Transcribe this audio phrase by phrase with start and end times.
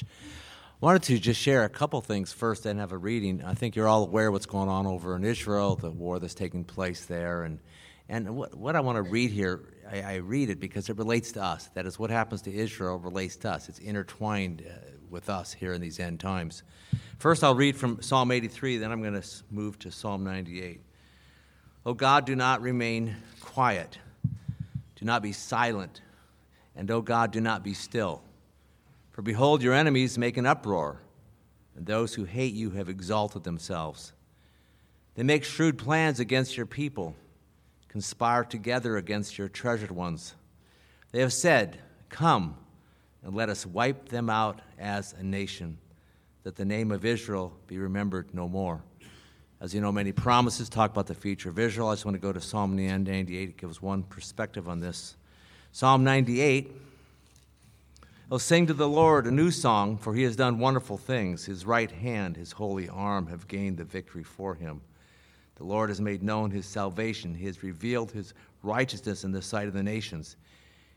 [0.00, 0.08] church.
[0.80, 3.42] Wanted to just share a couple things first and have a reading.
[3.42, 6.64] I think you're all aware what's going on over in Israel, the war that's taking
[6.64, 7.58] place there, and
[8.06, 11.32] and what, what I want to read here, I, I, read it because it relates
[11.32, 11.70] to us.
[11.72, 13.70] That is, what happens to Israel relates to us.
[13.70, 14.74] It's intertwined uh,
[15.08, 16.64] with us here in these end times.
[17.18, 20.82] First, I'll read from Psalm 83, then I'm going to move to Psalm 98.
[21.86, 23.96] O God, do not remain quiet,
[24.96, 26.02] do not be silent,
[26.76, 28.20] and O God, do not be still.
[29.14, 31.00] For behold, your enemies make an uproar,
[31.76, 34.12] and those who hate you have exalted themselves.
[35.14, 37.14] They make shrewd plans against your people,
[37.86, 40.34] conspire together against your treasured ones.
[41.12, 42.56] They have said, Come,
[43.22, 45.78] and let us wipe them out as a nation,
[46.42, 48.82] that the name of Israel be remembered no more.
[49.60, 51.90] As you know, many promises talk about the future of Israel.
[51.90, 53.30] I just want to go to Psalm 98.
[53.30, 55.16] It gives one perspective on this.
[55.70, 56.72] Psalm 98
[58.30, 61.44] Oh, sing to the Lord a new song, for he has done wonderful things.
[61.44, 64.80] His right hand, his holy arm have gained the victory for him.
[65.56, 67.34] The Lord has made known his salvation.
[67.34, 70.36] He has revealed his righteousness in the sight of the nations.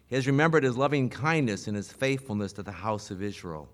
[0.08, 3.68] He has remembered his loving kindness and his faithfulness to the house of Israel.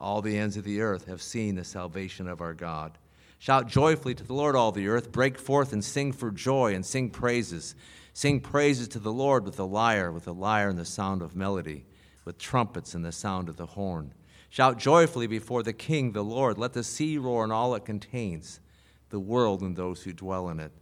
[0.00, 2.96] All the ends of the earth have seen the salvation of our God.
[3.38, 5.12] Shout joyfully to the Lord, all the earth.
[5.12, 7.74] Break forth and sing for joy and sing praises.
[8.14, 11.36] Sing praises to the Lord with the lyre, with the lyre and the sound of
[11.36, 11.84] melody
[12.26, 14.12] with trumpets and the sound of the horn.
[14.50, 16.58] Shout joyfully before the King, the Lord.
[16.58, 18.60] Let the sea roar and all it contains,
[19.08, 20.72] the world and those who dwell in it.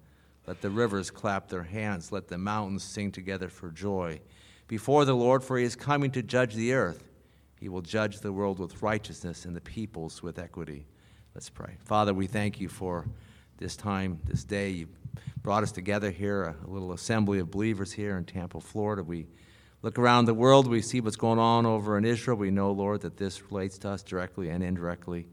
[0.46, 2.10] Let the rivers clap their hands.
[2.10, 4.20] Let the mountains sing together for joy.
[4.66, 7.04] Before the Lord, for he is coming to judge the earth.
[7.60, 10.86] He will judge the world with righteousness and the peoples with equity.
[11.34, 11.76] Let's pray.
[11.84, 13.06] Father, we thank you for
[13.58, 14.70] this time, this day.
[14.70, 14.88] You
[15.42, 19.02] brought us together here, a little assembly of believers here in Tampa, Florida.
[19.02, 19.26] We
[19.84, 22.38] look around the world, we see what's going on over in Israel.
[22.38, 25.26] We know, Lord, that this relates to us directly and indirectly.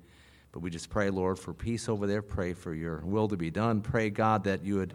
[0.51, 2.21] But we just pray, Lord, for peace over there.
[2.21, 3.79] Pray for your will to be done.
[3.79, 4.93] Pray, God, that you would,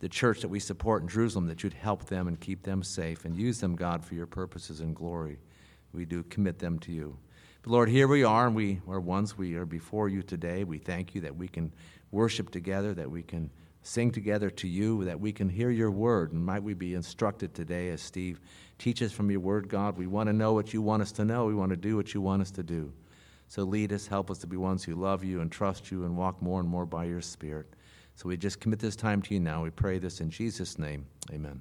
[0.00, 3.24] the church that we support in Jerusalem, that you'd help them and keep them safe
[3.24, 5.38] and use them, God, for your purposes and glory.
[5.92, 7.16] We do commit them to you.
[7.62, 9.38] But Lord, here we are, and we are ones.
[9.38, 10.64] We are before you today.
[10.64, 11.72] We thank you that we can
[12.10, 13.50] worship together, that we can
[13.82, 16.32] sing together to you, that we can hear your word.
[16.32, 18.40] And might we be instructed today as Steve
[18.80, 19.98] Teach us from your word, God.
[19.98, 21.44] We want to know what you want us to know.
[21.44, 22.90] We want to do what you want us to do.
[23.46, 26.16] So lead us, help us to be ones who love you and trust you and
[26.16, 27.66] walk more and more by your Spirit.
[28.14, 29.62] So we just commit this time to you now.
[29.62, 31.04] We pray this in Jesus' name.
[31.30, 31.60] Amen.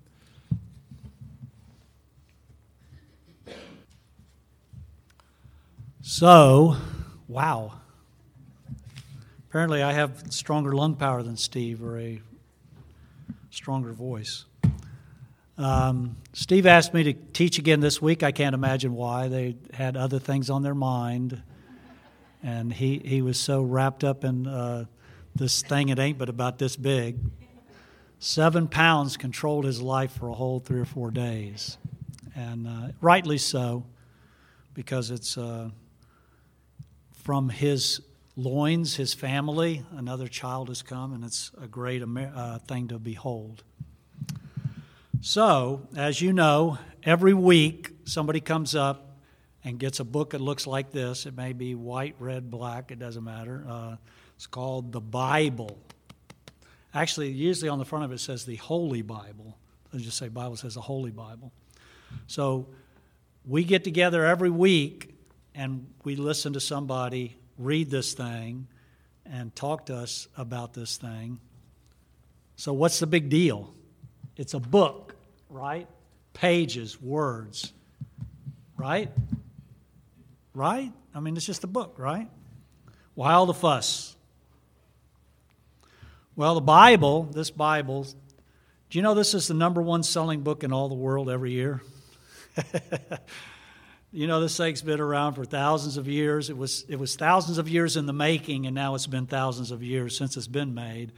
[6.01, 6.77] So,
[7.27, 7.73] wow.
[9.49, 12.21] Apparently, I have stronger lung power than Steve or a
[13.49, 14.45] stronger voice.
[15.57, 18.21] Um, Steve asked me to teach again this week.
[18.21, 19.27] I can't imagine why.
[19.27, 21.41] They had other things on their mind.
[22.43, 24.85] And he, he was so wrapped up in uh,
[25.33, 27.17] this thing, it ain't but about this big.
[28.19, 31.79] Seven pounds controlled his life for a whole three or four days.
[32.35, 33.83] And uh, rightly so,
[34.75, 35.71] because it's uh,
[37.15, 38.01] from his
[38.39, 43.63] loins, his family, another child has come, and it's a great uh, thing to behold.
[45.19, 49.17] So, as you know, every week somebody comes up
[49.65, 51.25] and gets a book that looks like this.
[51.25, 53.65] It may be white, red, black, it doesn't matter.
[53.67, 53.95] Uh,
[54.37, 55.77] it's called the Bible.
[56.93, 59.57] Actually, usually on the front of it says the Holy Bible.
[59.91, 61.51] Let's just say Bible says the Holy Bible.
[62.27, 62.67] So
[63.45, 65.13] we get together every week
[65.53, 68.67] and we listen to somebody read this thing
[69.25, 71.39] and talk to us about this thing.
[72.55, 73.71] So, what's the big deal?
[74.35, 75.15] It's a book,
[75.49, 75.87] right?
[76.33, 77.71] Pages, words,
[78.77, 79.11] right?
[80.53, 80.91] Right?
[81.13, 82.27] I mean, it's just a book, right?
[83.13, 84.15] Why all the fuss?
[86.35, 88.03] Well, the Bible, this Bible,
[88.89, 91.51] do you know this is the number one selling book in all the world every
[91.51, 91.81] year?
[94.11, 96.49] you know this thing's been around for thousands of years.
[96.49, 99.71] It was it was thousands of years in the making, and now it's been thousands
[99.71, 101.11] of years since it's been made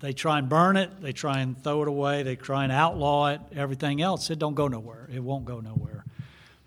[0.00, 3.28] they try and burn it, they try and throw it away, they try and outlaw
[3.28, 5.08] it, everything else, it don't go nowhere.
[5.12, 6.04] It won't go nowhere.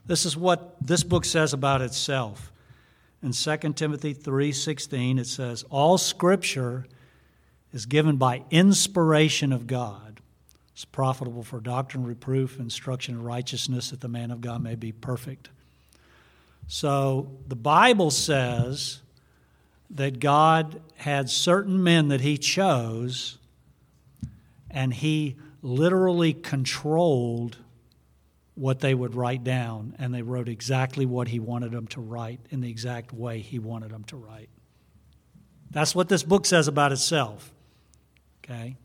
[0.05, 2.51] This is what this book says about itself.
[3.23, 6.85] In 2 Timothy 3:16 it says, "All scripture
[7.73, 10.04] is given by inspiration of God.
[10.75, 14.91] It's profitable for doctrine, reproof, instruction in righteousness that the man of God may be
[14.91, 15.49] perfect."
[16.67, 19.01] So the Bible says
[19.89, 23.39] that God had certain men that He chose,
[24.69, 27.57] and He literally controlled
[28.55, 32.39] what they would write down, and they wrote exactly what he wanted them to write
[32.49, 34.49] in the exact way he wanted them to write.
[35.71, 37.51] That's what this book says about itself.
[38.43, 38.77] Okay?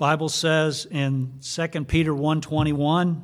[0.00, 3.20] Bible says in 2 Peter 1:21,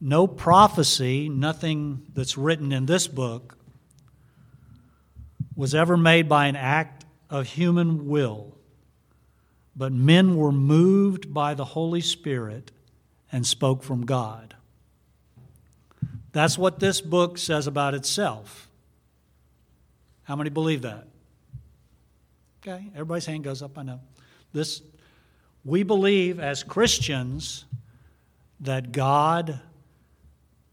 [0.00, 3.56] no prophecy, nothing that's written in this book
[5.54, 8.56] was ever made by an act of human will,
[9.76, 12.72] but men were moved by the Holy Spirit
[13.30, 14.56] and spoke from God.
[16.32, 18.68] That's what this book says about itself.
[20.24, 21.06] How many believe that?
[22.62, 24.00] Okay, everybody's hand goes up, I know.
[24.52, 24.82] This
[25.68, 27.66] we believe as Christians
[28.60, 29.60] that God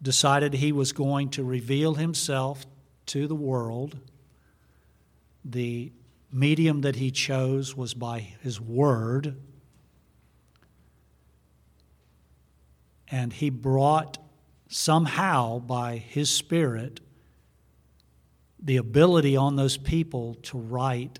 [0.02, 2.66] decided he was going to reveal himself
[3.08, 3.98] to the world.
[5.44, 5.92] The
[6.32, 9.36] medium that he chose was by his word.
[13.10, 14.18] And he brought
[14.70, 17.02] somehow by his spirit
[18.64, 21.20] the ability on those people to write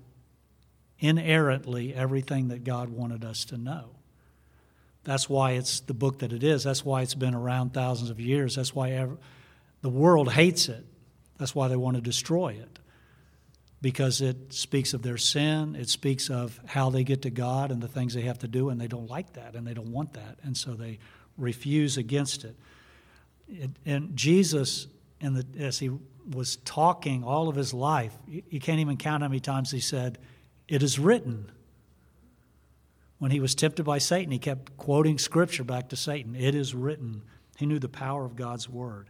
[1.06, 3.90] inerrantly everything that God wanted us to know.
[5.04, 6.64] That's why it's the book that it is.
[6.64, 8.56] That's why it's been around thousands of years.
[8.56, 9.16] That's why ever,
[9.80, 10.84] the world hates it.
[11.38, 12.78] That's why they want to destroy it.
[13.80, 17.80] Because it speaks of their sin, it speaks of how they get to God and
[17.80, 20.14] the things they have to do, and they don't like that and they don't want
[20.14, 20.38] that.
[20.42, 20.98] And so they
[21.38, 22.56] refuse against it.
[23.48, 24.88] it and Jesus,
[25.20, 25.90] in the, as he
[26.32, 29.78] was talking all of his life, you, you can't even count how many times he
[29.78, 30.18] said,
[30.68, 31.50] It is written
[33.18, 36.34] when he was tempted by Satan, he kept quoting scripture back to Satan.
[36.34, 37.22] It is written.
[37.56, 39.08] He knew the power of God's word.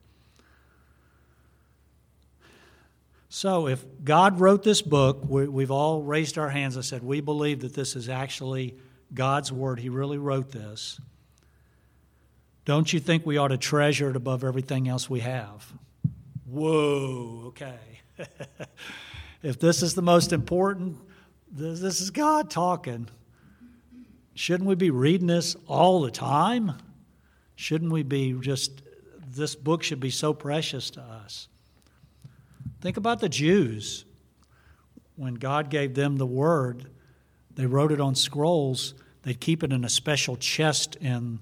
[3.29, 7.21] So, if God wrote this book, we, have all raised our hands and said, We
[7.21, 8.77] believe that this is actually
[9.13, 9.81] God's word.
[9.81, 11.01] He really wrote this.
[12.65, 15.73] Don't you think we ought to treasure it above everything else we have?
[16.47, 17.79] Whoa, okay.
[19.43, 20.97] if this is the most important,
[21.53, 23.09] this is God talking.
[24.35, 26.73] Shouldn't we be reading this all the time?
[27.55, 28.83] Shouldn't we be just,
[29.27, 31.49] this book should be so precious to us?
[32.81, 34.05] Think about the Jews.
[35.17, 36.91] When God gave them the word,
[37.55, 38.95] they wrote it on scrolls.
[39.23, 41.41] They'd keep it in a special chest in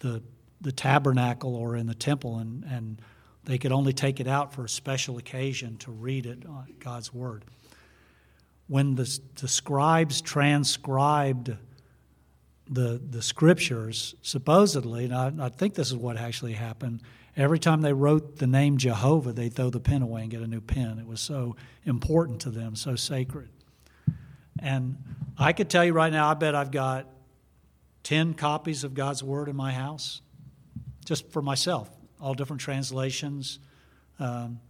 [0.00, 0.22] the,
[0.60, 3.00] the tabernacle or in the temple, and, and
[3.44, 7.14] they could only take it out for a special occasion to read it, uh, God's
[7.14, 7.44] word.
[8.68, 11.56] When the, the scribes transcribed
[12.68, 17.02] the, the scriptures, supposedly, and I, I, think this is what actually happened,
[17.36, 20.46] every time they wrote the name Jehovah, they'd throw the pen away and get a
[20.46, 20.98] new pen.
[20.98, 21.54] It was so
[21.84, 23.50] important to them, so sacred.
[24.58, 24.96] And
[25.38, 27.06] I could tell you right now, I bet I've got
[28.02, 30.22] 10 copies of God's Word in my house,
[31.04, 31.90] just for myself,
[32.20, 33.58] all different translations.
[34.18, 34.60] Um,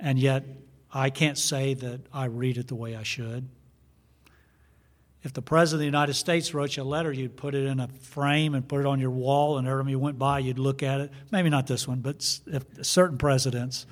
[0.00, 0.44] and yet,
[0.92, 3.48] I can't say that I read it the way I should.
[5.22, 7.78] If the President of the United States wrote you a letter, you'd put it in
[7.78, 10.58] a frame and put it on your wall, and every time you went by, you'd
[10.58, 11.12] look at it.
[11.30, 12.16] Maybe not this one, but
[12.46, 13.86] if certain presidents.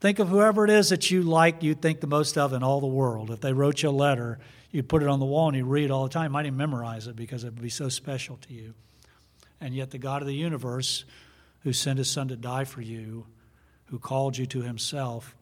[0.00, 2.80] Think of whoever it is that you like, you think the most of in all
[2.80, 3.30] the world.
[3.30, 4.38] If they wrote you a letter,
[4.72, 6.24] you'd put it on the wall and you'd read it all the time.
[6.24, 8.74] You might even memorize it because it would be so special to you.
[9.60, 11.04] And yet, the God of the universe,
[11.64, 13.26] who sent his son to die for you,
[13.86, 15.36] who called you to himself,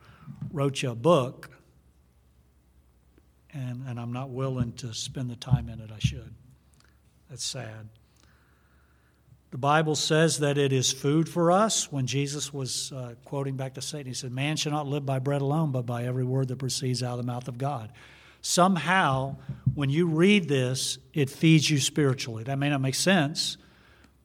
[0.53, 1.51] wrote you a book
[3.53, 6.35] and, and I'm not willing to spend the time in it I should.
[7.31, 7.89] That's sad.
[9.51, 11.91] The Bible says that it is food for us.
[11.91, 15.19] When Jesus was uh, quoting back to Satan, he said, Man shall not live by
[15.19, 17.91] bread alone, but by every word that proceeds out of the mouth of God.
[18.43, 19.37] Somehow,
[19.75, 22.45] when you read this, it feeds you spiritually.
[22.45, 23.57] That may not make sense,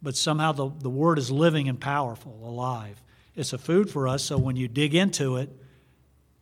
[0.01, 3.01] but somehow the, the word is living and powerful, alive.
[3.36, 5.50] It's a food for us, so when you dig into it,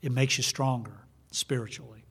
[0.02, 0.94] it makes you stronger
[1.32, 2.04] spiritually.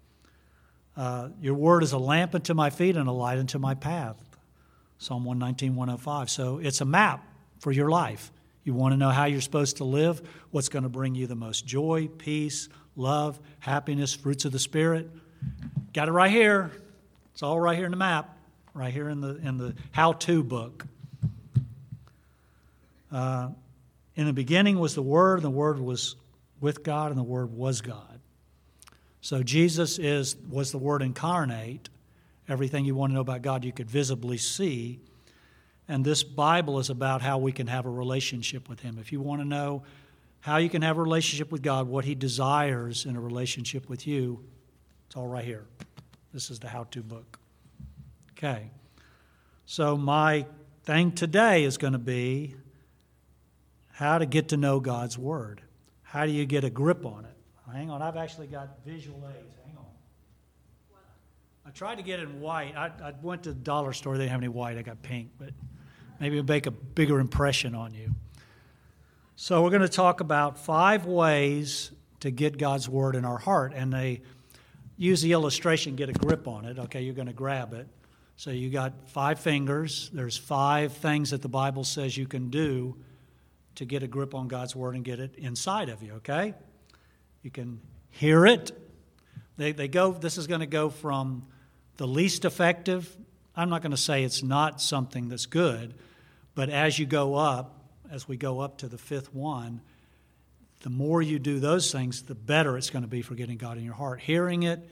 [0.96, 4.16] Uh, your word is a lamp unto my feet and a light unto my path.
[4.98, 6.28] Psalm 119, 105.
[6.28, 7.24] So it's a map
[7.58, 8.30] for your life.
[8.64, 10.20] You want to know how you're supposed to live,
[10.50, 15.10] what's going to bring you the most joy, peace, love, happiness, fruits of the Spirit.
[15.94, 16.70] Got it right here.
[17.32, 18.36] It's all right here in the map,
[18.74, 20.86] right here in the, in the how to book.
[23.10, 23.48] Uh,
[24.14, 26.16] in the beginning was the Word, and the Word was
[26.60, 28.20] with God, and the Word was God.
[29.20, 31.88] So Jesus is was the word incarnate.
[32.48, 35.00] Everything you want to know about God you could visibly see.
[35.88, 38.96] And this Bible is about how we can have a relationship with him.
[38.98, 39.82] If you want to know
[40.40, 44.06] how you can have a relationship with God, what he desires in a relationship with
[44.06, 44.42] you,
[45.06, 45.66] it's all right here.
[46.32, 47.38] This is the how to book.
[48.32, 48.70] Okay.
[49.66, 50.46] So, my
[50.84, 52.54] thing today is going to be
[53.92, 55.60] how to get to know God's Word.
[56.10, 57.36] How do you get a grip on it?
[57.72, 59.54] Hang on, I've actually got visual aids.
[59.64, 59.84] Hang on.
[61.64, 62.76] I tried to get it in white.
[62.76, 64.14] I, I went to the dollar store.
[64.18, 64.76] They didn't have any white.
[64.76, 65.50] I got pink, but
[66.18, 68.12] maybe it'll make a bigger impression on you.
[69.36, 73.72] So, we're going to talk about five ways to get God's Word in our heart.
[73.72, 74.22] And they
[74.96, 76.76] use the illustration, get a grip on it.
[76.76, 77.86] Okay, you're going to grab it.
[78.34, 80.10] So, you got five fingers.
[80.12, 82.96] There's five things that the Bible says you can do
[83.76, 86.54] to get a grip on God's Word and get it inside of you, okay?
[87.42, 88.72] You can hear it.
[89.56, 91.46] They, they go, this is going to go from
[91.96, 93.16] the least effective.
[93.54, 95.94] I'm not going to say it's not something that's good,
[96.54, 97.76] but as you go up,
[98.10, 99.80] as we go up to the fifth one,
[100.80, 103.76] the more you do those things, the better it's going to be for getting God
[103.76, 104.20] in your heart.
[104.20, 104.88] Hearing it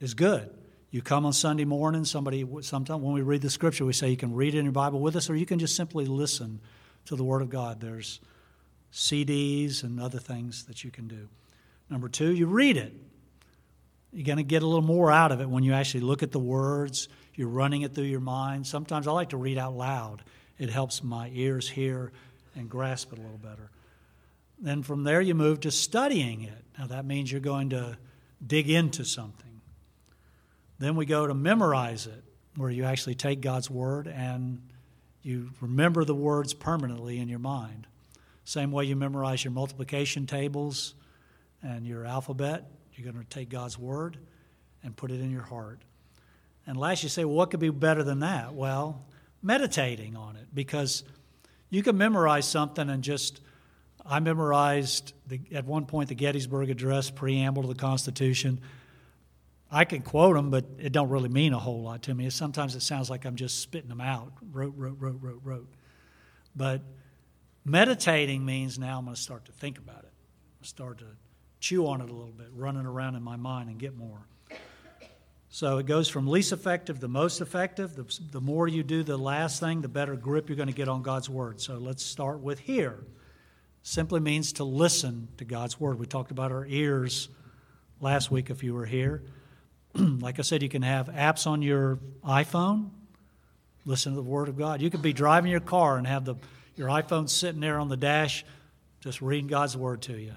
[0.00, 0.50] is good.
[0.90, 4.16] You come on Sunday morning, somebody, sometimes when we read the scripture, we say you
[4.16, 6.60] can read it in your Bible with us, or you can just simply listen
[7.08, 7.80] to the Word of God.
[7.80, 8.20] There's
[8.92, 11.28] CDs and other things that you can do.
[11.90, 12.94] Number two, you read it.
[14.12, 16.32] You're going to get a little more out of it when you actually look at
[16.32, 18.66] the words, you're running it through your mind.
[18.66, 20.22] Sometimes I like to read out loud,
[20.58, 22.12] it helps my ears hear
[22.54, 23.70] and grasp it a little better.
[24.58, 26.64] Then from there, you move to studying it.
[26.78, 27.96] Now, that means you're going to
[28.44, 29.60] dig into something.
[30.78, 32.24] Then we go to memorize it,
[32.56, 34.60] where you actually take God's Word and
[35.22, 37.86] you remember the words permanently in your mind.
[38.44, 40.94] Same way you memorize your multiplication tables
[41.62, 44.16] and your alphabet, you're going to take God's word
[44.82, 45.80] and put it in your heart.
[46.66, 48.54] And last, you say, well, what could be better than that?
[48.54, 49.04] Well,
[49.42, 51.04] meditating on it because
[51.70, 53.40] you can memorize something and just.
[54.10, 58.58] I memorized the, at one point the Gettysburg Address, preamble to the Constitution.
[59.70, 62.30] I can quote them, but it don't really mean a whole lot to me.
[62.30, 64.32] Sometimes it sounds like I'm just spitting them out.
[64.50, 65.68] Rote, rote, rote, rote, rote.
[66.56, 66.82] But
[67.64, 70.12] meditating means now I'm going to start to think about it.
[70.62, 71.06] i start to
[71.60, 74.26] chew on it a little bit, running around in my mind and get more.
[75.50, 77.94] So it goes from least effective to most effective.
[77.94, 80.88] The, the more you do the last thing, the better grip you're going to get
[80.88, 81.60] on God's Word.
[81.60, 82.98] So let's start with hear.
[83.82, 85.98] Simply means to listen to God's Word.
[85.98, 87.28] We talked about our ears
[88.00, 89.22] last week if you were here.
[90.20, 92.90] like I said, you can have apps on your iPhone,
[93.84, 94.80] listen to the Word of God.
[94.80, 96.36] You could be driving your car and have the,
[96.76, 98.44] your iPhone sitting there on the dash,
[99.00, 100.32] just reading God's Word to you.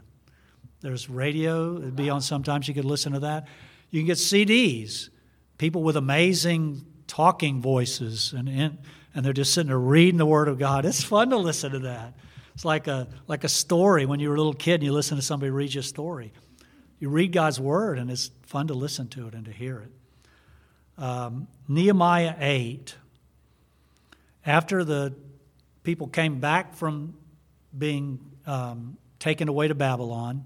[0.81, 3.47] There's radio, it'd be on sometimes, you could listen to that.
[3.91, 5.09] You can get CDs,
[5.57, 8.77] people with amazing talking voices, and, and,
[9.13, 10.85] they're just sitting there reading the Word of God.
[10.85, 12.13] It's fun to listen to that.
[12.55, 15.17] It's like a, like a story when you were a little kid and you listen
[15.17, 16.31] to somebody read you a story
[17.01, 21.01] you read God's word, and it's fun to listen to it and to hear it.
[21.01, 22.95] Um, Nehemiah 8,
[24.45, 25.13] after the
[25.83, 27.13] people came back from
[27.77, 30.43] being um, taken away to Babylon,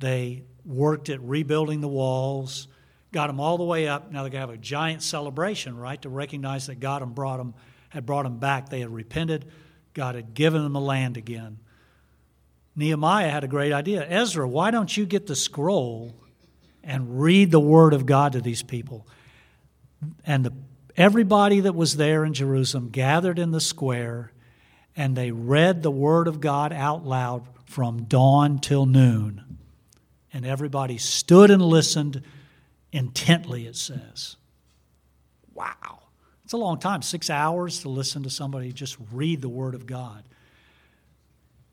[0.00, 2.66] they worked at rebuilding the walls,
[3.12, 4.10] got them all the way up.
[4.10, 7.36] Now they're going to have a giant celebration, right, to recognize that God had brought
[7.36, 7.54] them,
[7.90, 8.70] had brought them back.
[8.70, 9.46] They had repented.
[9.94, 11.58] God had given them the land again.
[12.74, 14.04] Nehemiah had a great idea.
[14.08, 16.12] Ezra, why don't you get the scroll
[16.82, 19.06] and read the word of God to these people?
[20.24, 20.52] And the,
[20.96, 24.32] everybody that was there in Jerusalem gathered in the square
[24.96, 29.58] and they read the word of God out loud from dawn till noon.
[30.32, 32.22] And everybody stood and listened
[32.92, 34.36] intently, it says.
[35.54, 36.00] Wow.
[36.44, 39.86] It's a long time, six hours to listen to somebody just read the word of
[39.86, 40.24] God.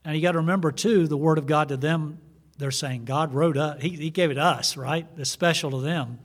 [0.08, 2.20] And you got to remember, too, the Word of God to them,
[2.58, 5.08] they're saying God wrote us, he, he gave it to us, right?
[5.18, 6.20] It's special to them.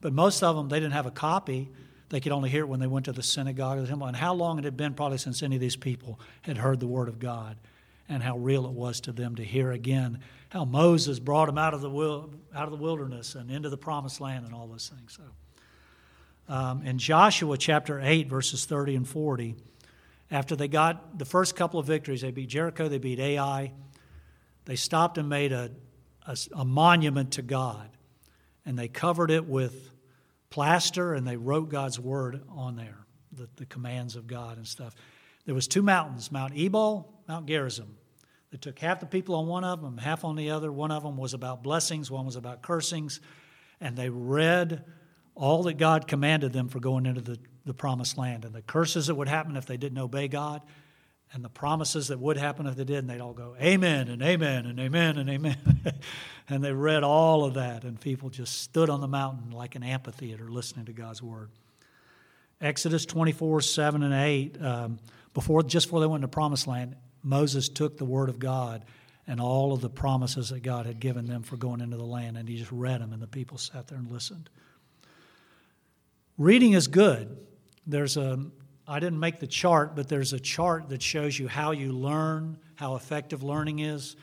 [0.00, 1.70] But most of them, they didn't have a copy.
[2.08, 4.06] They could only hear it when they went to the synagogue or the temple.
[4.06, 6.86] And how long it had been probably since any of these people had heard the
[6.86, 7.56] Word of God
[8.08, 10.18] and how real it was to them to hear again
[10.52, 11.88] how Moses brought them out of the,
[12.54, 15.16] out of the wilderness and into the promised land and all those things.
[15.16, 19.54] So, um, in Joshua chapter 8, verses 30 and 40,
[20.30, 23.72] after they got the first couple of victories, they beat Jericho, they beat Ai,
[24.64, 25.70] they stopped and made a,
[26.26, 27.88] a, a monument to God.
[28.64, 29.90] And they covered it with
[30.50, 32.98] plaster and they wrote God's word on there,
[33.32, 34.94] the, the commands of God and stuff.
[35.46, 37.96] There was two mountains, Mount Ebal, Mount Gerizim.
[38.52, 40.70] They took half the people on one of them, half on the other.
[40.70, 43.20] One of them was about blessings, one was about cursings.
[43.80, 44.84] And they read
[45.34, 49.06] all that God commanded them for going into the the promised land and the curses
[49.06, 50.62] that would happen if they didn't obey God
[51.32, 54.22] and the promises that would happen if they did, and they'd all go, Amen and
[54.22, 55.56] Amen and Amen and Amen.
[56.48, 59.82] and they read all of that, and people just stood on the mountain like an
[59.82, 61.50] amphitheater listening to God's word.
[62.60, 64.98] Exodus 24, 7 and 8, um,
[65.34, 68.84] before, just before they went into promised land, Moses took the word of God
[69.26, 72.36] and all of the promises that God had given them for going into the land,
[72.36, 74.50] and he just read them, and the people sat there and listened.
[76.36, 77.38] Reading is good.
[77.86, 78.44] There's a,
[78.92, 82.58] I didn't make the chart, but there's a chart that shows you how you learn,
[82.74, 84.16] how effective learning is.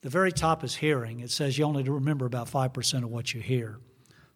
[0.00, 1.20] The very top is hearing.
[1.20, 3.78] It says you only remember about 5% of what you hear.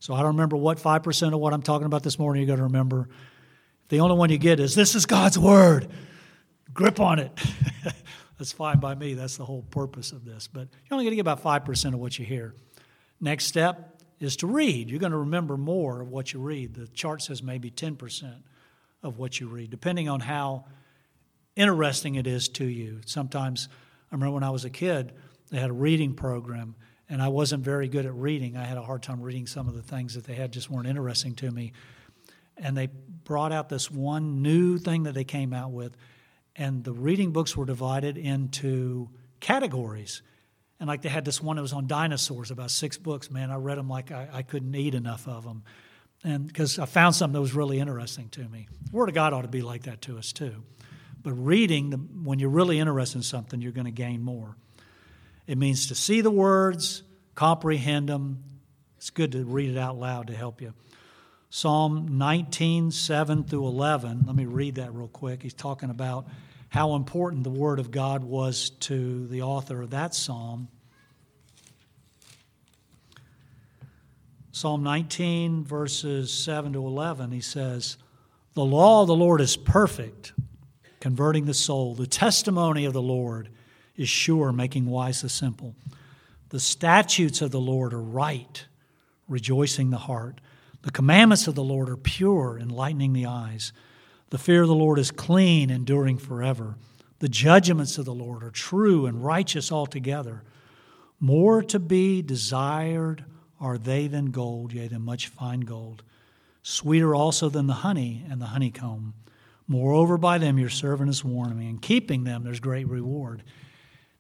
[0.00, 2.59] So I don't remember what 5% of what I'm talking about this morning you're going
[2.59, 3.09] to remember.
[3.88, 5.88] The only one you get is, This is God's Word.
[6.75, 7.33] Grip on it.
[8.38, 9.14] That's fine by me.
[9.14, 10.47] That's the whole purpose of this.
[10.47, 12.54] But you're only going to get about 5% of what you hear.
[13.18, 14.90] Next step is to read.
[14.90, 16.75] You're going to remember more of what you read.
[16.75, 18.42] The chart says maybe 10%
[19.04, 20.64] of what you read, depending on how
[21.54, 23.00] interesting it is to you.
[23.06, 23.68] Sometimes,
[24.11, 25.12] I remember when I was a kid,
[25.50, 26.75] they had a reading program,
[27.08, 28.56] and I wasn't very good at reading.
[28.56, 30.88] I had a hard time reading some of the things that they had, just weren't
[30.88, 31.73] interesting to me.
[32.56, 32.88] And they
[33.25, 35.96] brought out this one new thing that they came out with,
[36.56, 40.23] and the reading books were divided into categories.
[40.80, 43.30] And like they had this one that was on dinosaurs, about six books.
[43.30, 45.62] Man, I read them like I, I couldn't eat enough of them
[46.25, 48.66] and because I found something that was really interesting to me.
[48.90, 50.64] The Word of God ought to be like that to us too.
[51.23, 54.57] But reading, the, when you're really interested in something, you're going to gain more.
[55.47, 57.02] It means to see the words,
[57.35, 58.43] comprehend them.
[58.97, 60.73] It's good to read it out loud to help you.
[61.50, 64.25] Psalm 19, 7 through 11.
[64.26, 65.43] Let me read that real quick.
[65.43, 66.26] He's talking about
[66.69, 70.69] how important the Word of God was to the author of that psalm.
[74.54, 77.99] Psalm 19, verses 7 to 11, he says,
[78.52, 80.32] The law of the Lord is perfect,
[81.00, 81.96] converting the soul.
[81.96, 83.49] The testimony of the Lord
[83.96, 85.75] is sure, making wise the simple.
[86.50, 88.64] The statutes of the Lord are right,
[89.26, 90.40] rejoicing the heart.
[90.82, 93.73] The commandments of the Lord are pure, enlightening the eyes.
[94.30, 96.76] The fear of the Lord is clean, enduring forever.
[97.18, 100.44] The judgments of the Lord are true and righteous altogether.
[101.18, 103.24] More to be desired
[103.61, 106.03] are they than gold, yea, than much fine gold.
[106.62, 109.14] Sweeter also than the honey and the honeycomb.
[109.67, 113.43] Moreover, by them your servant is me, and keeping them there's great reward.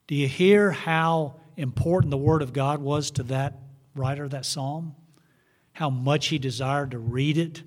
[0.06, 3.58] Do you hear how important the Word of God was to that
[3.94, 4.94] writer of that psalm?
[5.72, 7.62] How much he desired to read it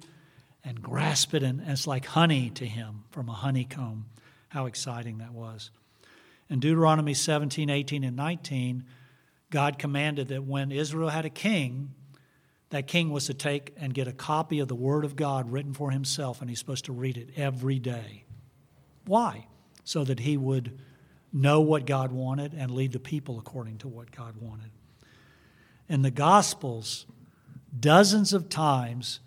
[0.63, 4.05] and grasp it, and it's like honey to him from a honeycomb.
[4.49, 5.71] How exciting that was.
[6.49, 8.83] In Deuteronomy 17, 18, and 19,
[9.49, 11.93] God commanded that when Israel had a king,
[12.69, 15.73] that king was to take and get a copy of the Word of God written
[15.73, 18.25] for himself, and he's supposed to read it every day.
[19.05, 19.47] Why?
[19.85, 20.77] So that he would
[21.31, 24.71] know what God wanted and lead the people according to what God wanted.
[25.87, 27.05] In the Gospels,
[27.77, 29.21] dozens of times,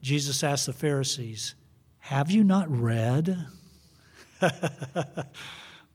[0.00, 1.56] Jesus asked the Pharisees,
[1.98, 3.46] Have you not read?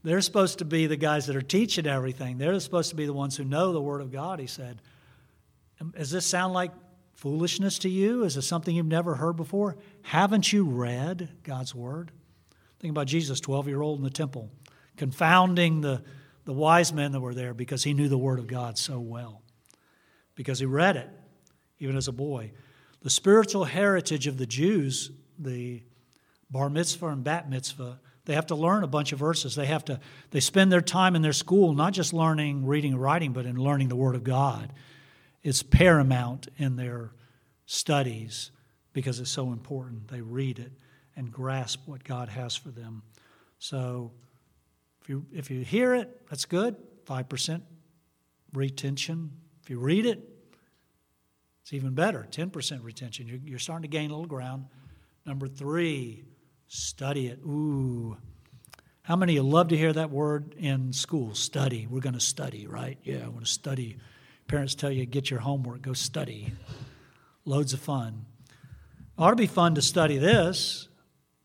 [0.03, 2.37] They're supposed to be the guys that are teaching everything.
[2.37, 4.81] They're supposed to be the ones who know the Word of God, he said.
[5.79, 6.71] Um, does this sound like
[7.13, 8.25] foolishness to you?
[8.25, 9.77] Is it something you've never heard before?
[10.01, 12.11] Haven't you read God's Word?
[12.79, 14.51] Think about Jesus, 12 year old in the temple,
[14.97, 16.03] confounding the,
[16.43, 19.41] the wise men that were there because he knew the Word of God so well,
[20.35, 21.09] because he read it,
[21.79, 22.51] even as a boy.
[23.03, 25.81] The spiritual heritage of the Jews, the
[26.51, 29.55] bar mitzvah and bat mitzvah, they have to learn a bunch of verses.
[29.55, 29.99] They have to
[30.31, 33.57] they spend their time in their school not just learning reading and writing, but in
[33.57, 34.71] learning the Word of God.
[35.41, 37.11] It's paramount in their
[37.65, 38.51] studies
[38.93, 40.07] because it's so important.
[40.07, 40.71] They read it
[41.15, 43.03] and grasp what God has for them.
[43.59, 44.11] So
[45.01, 46.77] if you if you hear it, that's good.
[47.05, 47.63] Five percent
[48.53, 49.31] retention.
[49.61, 50.29] If you read it,
[51.61, 52.25] it's even better.
[52.31, 53.27] Ten percent retention.
[53.27, 54.65] You're, you're starting to gain a little ground.
[55.25, 56.23] Number three,
[56.75, 57.37] Study it.
[57.45, 58.17] Ooh.
[59.03, 61.35] How many of you love to hear that word in school?
[61.35, 61.85] Study.
[61.87, 62.97] We're going to study, right?
[63.03, 63.97] Yeah, I want to study.
[64.47, 66.51] Parents tell you, get your homework, go study.
[67.45, 68.25] Loads of fun.
[68.49, 68.55] It
[69.19, 70.87] ought to be fun to study this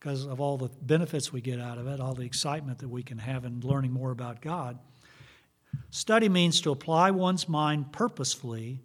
[0.00, 3.02] because of all the benefits we get out of it, all the excitement that we
[3.02, 4.78] can have in learning more about God.
[5.90, 8.80] Study means to apply one's mind purposefully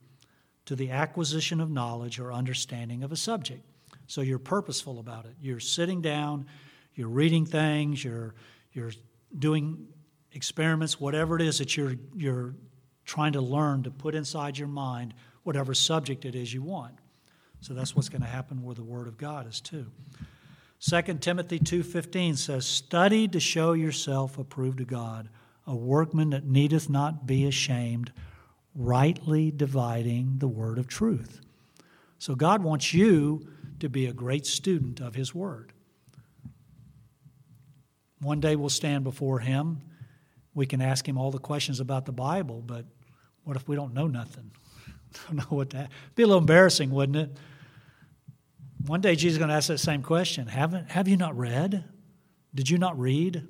[0.65, 3.63] to the acquisition of knowledge or understanding of a subject.
[4.07, 5.35] So you're purposeful about it.
[5.41, 6.45] You're sitting down,
[6.95, 8.35] you're reading things, you're,
[8.73, 8.91] you're
[9.37, 9.87] doing
[10.33, 12.55] experiments, whatever it is that you're, you're
[13.05, 15.13] trying to learn to put inside your mind,
[15.43, 16.95] whatever subject it is you want.
[17.61, 19.91] So that's what's going to happen where the Word of God is too.
[20.81, 25.29] 2 Timothy 2.15 says, Study to show yourself approved to God,
[25.65, 28.11] a workman that needeth not be ashamed,
[28.75, 31.39] rightly dividing the word of truth.
[32.19, 33.47] So God wants you
[33.83, 35.73] to be a great student of His Word.
[38.21, 39.81] One day we'll stand before Him.
[40.55, 42.85] We can ask Him all the questions about the Bible, but
[43.43, 44.51] what if we don't know nothing?
[45.27, 45.89] don't know what that.
[46.15, 47.37] Be a little embarrassing, wouldn't it?
[48.85, 50.47] One day Jesus is going to ask that same question.
[50.47, 51.83] Haven't have you not read?
[52.55, 53.45] Did you not read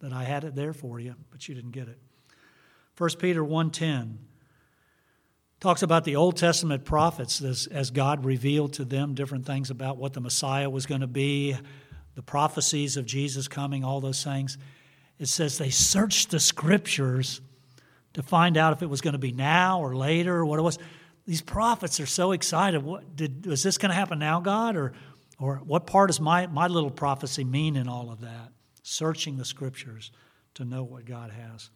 [0.00, 1.98] that I had it there for you, but you didn't get it?
[2.98, 4.18] 1 Peter 1:10
[5.60, 9.96] talks about the Old Testament prophets as, as God revealed to them different things about
[9.96, 11.56] what the Messiah was going to be,
[12.14, 14.58] the prophecies of Jesus coming, all those things.
[15.18, 17.40] It says they searched the scriptures
[18.14, 20.62] to find out if it was going to be now or later or what it
[20.62, 20.78] was.
[21.26, 22.82] These prophets are so excited.
[22.82, 24.76] What did is this going to happen now, God?
[24.76, 24.92] Or
[25.38, 28.52] or what part does my, my little prophecy mean in all of that?
[28.82, 30.10] Searching the scriptures
[30.54, 31.70] to know what God has.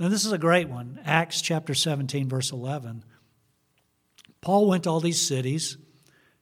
[0.00, 3.04] Now, this is a great one Acts chapter 17, verse 11.
[4.40, 5.76] Paul went to all these cities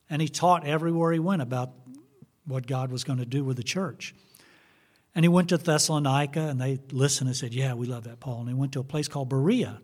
[0.09, 1.73] and he taught everywhere he went about
[2.47, 4.15] what God was going to do with the church.
[5.13, 8.41] And he went to Thessalonica and they listened and said, Yeah, we love that, Paul.
[8.41, 9.81] And he went to a place called Berea.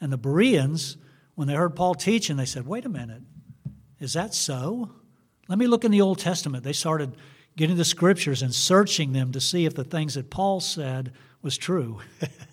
[0.00, 0.96] And the Bereans,
[1.34, 3.22] when they heard Paul teaching, they said, Wait a minute,
[3.98, 4.92] is that so?
[5.48, 6.62] Let me look in the Old Testament.
[6.62, 7.16] They started
[7.56, 11.58] getting the scriptures and searching them to see if the things that Paul said was
[11.58, 11.98] true.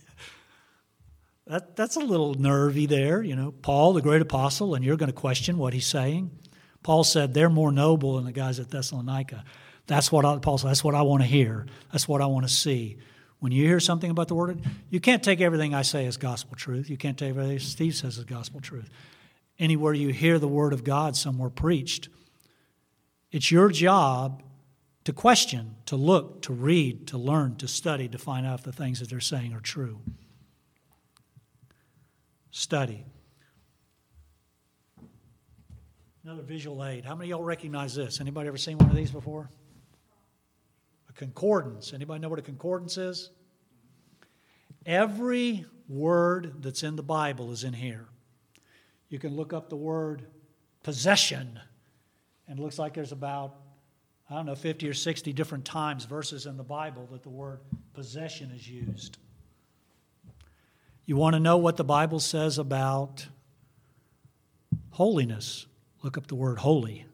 [1.49, 3.51] that, that's a little nervy there, you know.
[3.51, 6.31] Paul, the great apostle, and you're going to question what he's saying.
[6.83, 9.43] Paul said they're more noble than the guys at Thessalonica.
[9.87, 10.69] That's what I, Paul said.
[10.69, 11.65] That's what I want to hear.
[11.91, 12.97] That's what I want to see.
[13.39, 16.55] When you hear something about the word, you can't take everything I say as gospel
[16.55, 16.89] truth.
[16.89, 18.89] You can't take everything Steve says as gospel truth.
[19.59, 22.09] Anywhere you hear the word of God somewhere preached,
[23.31, 24.43] it's your job
[25.03, 28.71] to question, to look, to read, to learn, to study, to find out if the
[28.71, 29.99] things that they're saying are true.
[32.57, 33.05] Study.
[36.23, 37.05] Another visual aid.
[37.05, 38.19] How many of y'all recognize this?
[38.19, 39.51] Anybody ever seen one of these before?
[41.07, 41.93] A concordance.
[41.93, 43.29] Anybody know what a concordance is?
[44.87, 48.07] Every word that's in the Bible is in here.
[49.09, 50.25] You can look up the word
[50.81, 51.59] possession
[52.47, 53.53] and it looks like there's about,
[54.31, 57.59] I don't know, 50 or 60 different times, verses in the Bible, that the word
[57.93, 59.19] possession is used.
[61.07, 63.27] You want to know what the Bible says about
[64.89, 65.65] holiness?
[66.03, 67.05] Look up the word holy.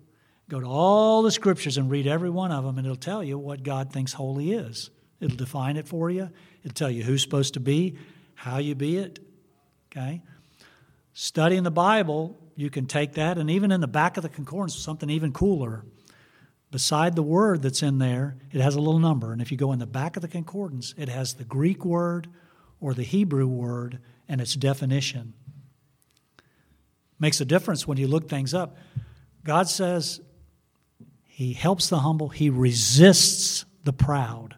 [0.49, 3.37] Go to all the scriptures and read every one of them, and it'll tell you
[3.37, 4.89] what God thinks holy is.
[5.21, 6.31] It'll define it for you,
[6.63, 7.95] it'll tell you who's supposed to be,
[8.33, 9.19] how you be it.
[9.91, 10.23] Okay?
[11.13, 14.75] Studying the Bible you can take that, and even in the back of the concordance,
[14.75, 15.85] something even cooler.
[16.71, 19.31] Beside the word that's in there, it has a little number.
[19.31, 22.27] And if you go in the back of the concordance, it has the Greek word
[22.83, 25.33] or the Hebrew word and its definition.
[27.17, 28.75] Makes a difference when you look things up.
[29.45, 30.19] God says
[31.25, 34.55] He helps the humble, He resists the proud.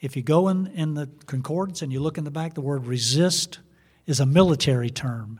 [0.00, 2.86] If you go in, in the concordance and you look in the back, the word
[2.86, 3.60] resist
[4.06, 5.38] is a military term,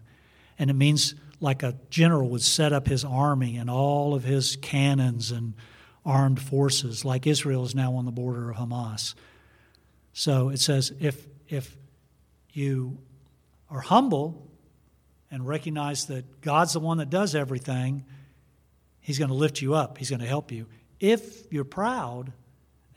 [0.61, 4.55] and it means like a general would set up his army and all of his
[4.57, 5.55] cannons and
[6.07, 9.15] armed forces, like Israel is now on the border of Hamas.
[10.13, 11.77] So it says if, if
[12.53, 12.99] you
[13.71, 14.47] are humble
[15.31, 18.05] and recognize that God's the one that does everything,
[19.01, 20.67] He's going to lift you up, He's going to help you.
[20.99, 22.33] If you're proud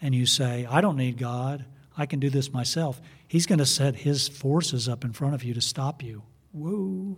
[0.02, 1.66] and you say, I don't need God,
[1.98, 5.44] I can do this myself, He's going to set His forces up in front of
[5.44, 6.24] you to stop you.
[6.52, 7.18] Woo!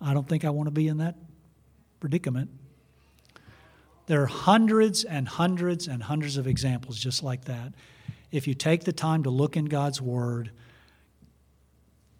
[0.00, 1.16] I don't think I want to be in that
[2.00, 2.50] predicament.
[4.06, 7.72] There are hundreds and hundreds and hundreds of examples just like that.
[8.32, 10.50] If you take the time to look in God's Word,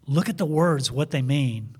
[0.07, 1.75] look at the words, what they mean,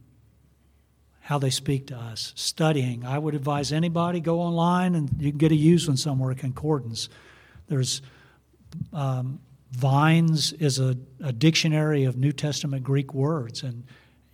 [1.21, 2.33] how they speak to us.
[2.36, 3.05] Studying.
[3.05, 7.09] I would advise anybody go online and you can get a used one somewhere, concordance.
[7.67, 8.01] There's
[8.91, 9.39] um,
[9.71, 13.83] Vines is a, a dictionary of New Testament Greek words, and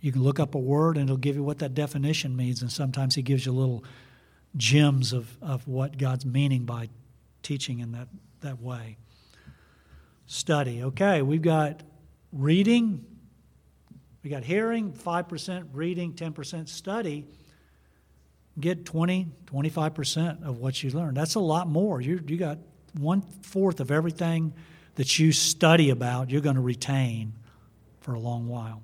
[0.00, 2.60] you can look up a word and it'll give you what that definition means.
[2.60, 3.84] And sometimes he gives you little
[4.56, 6.88] gems of, of what God's meaning by
[7.42, 8.08] teaching in that,
[8.40, 8.96] that way.
[10.26, 10.82] Study.
[10.82, 11.82] Okay, we've got
[12.32, 13.04] reading,
[14.22, 17.24] we got hearing, 5% reading, 10% study.
[18.58, 21.14] Get 20, 25% of what you learn.
[21.14, 22.00] That's a lot more.
[22.00, 22.58] You, you got
[22.98, 24.52] one fourth of everything
[24.96, 27.32] that you study about, you're going to retain
[28.00, 28.82] for a long while.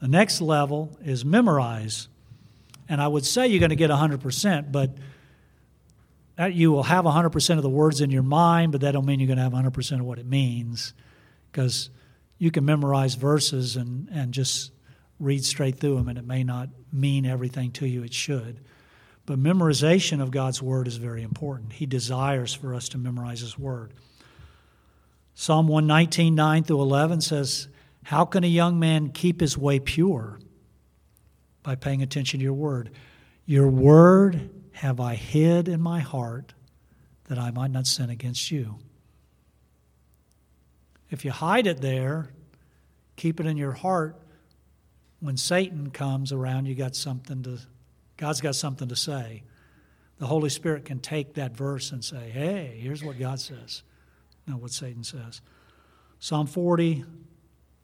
[0.00, 2.08] The next level is memorize.
[2.88, 4.90] And I would say you're going to get 100%, but
[6.52, 9.26] you will have 100% of the words in your mind, but that don't mean you're
[9.26, 10.92] going to have 100% of what it means
[11.50, 11.88] because
[12.38, 14.72] you can memorize verses and, and just
[15.18, 18.60] read straight through them, and it may not mean everything to you it should.
[19.24, 21.72] But memorization of God's Word is very important.
[21.72, 23.92] He desires for us to memorize His Word.
[25.34, 27.68] Psalm 119, 9 through 11 says,
[28.04, 30.38] How can a young man keep his way pure?
[31.62, 32.90] By paying attention to your Word.
[33.44, 36.54] Your Word have I hid in my heart
[37.24, 38.78] that I might not sin against you.
[41.10, 42.30] If you hide it there,
[43.16, 44.16] keep it in your heart,
[45.20, 47.58] when Satan comes around, you got something to,
[48.16, 49.42] God's got something to say.
[50.18, 53.82] The Holy Spirit can take that verse and say, hey, here's what God says,
[54.46, 55.40] not what Satan says.
[56.18, 57.04] Psalm 40,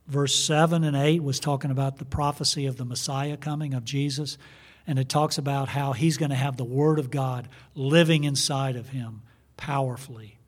[0.06, 4.38] verse 7 and 8 was talking about the prophecy of the Messiah coming, of Jesus.
[4.86, 8.76] And it talks about how he's going to have the Word of God living inside
[8.76, 9.22] of him
[9.56, 10.38] powerfully.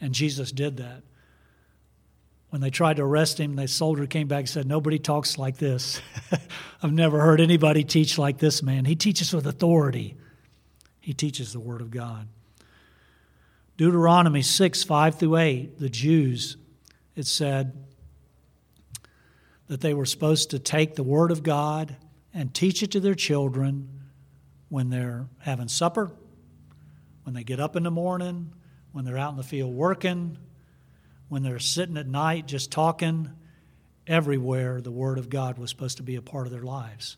[0.00, 1.02] And Jesus did that.
[2.50, 5.58] When they tried to arrest him, the soldier came back and said, Nobody talks like
[5.58, 6.00] this.
[6.82, 8.84] I've never heard anybody teach like this man.
[8.84, 10.16] He teaches with authority,
[11.00, 12.28] he teaches the Word of God.
[13.76, 16.56] Deuteronomy 6 5 through 8, the Jews,
[17.14, 17.84] it said
[19.68, 21.96] that they were supposed to take the Word of God
[22.32, 23.88] and teach it to their children
[24.68, 26.10] when they're having supper,
[27.24, 28.52] when they get up in the morning,
[28.92, 30.38] when they're out in the field working,
[31.28, 33.30] when they're sitting at night just talking,
[34.06, 37.16] everywhere the Word of God was supposed to be a part of their lives.